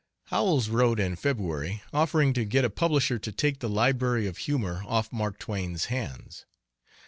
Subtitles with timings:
[0.29, 4.81] Howells wrote, in February, offering to get a publisher to take the Library of Humor
[4.87, 6.47] off Mark Twain's hands.